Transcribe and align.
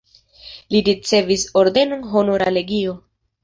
Li 0.75 0.81
ricevis 0.87 1.45
ordenon 1.65 2.11
Honora 2.17 2.51
legio. 2.59 3.01